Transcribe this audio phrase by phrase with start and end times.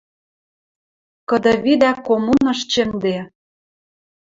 [1.29, 3.17] Кыды видӓ коммуныш чӹмде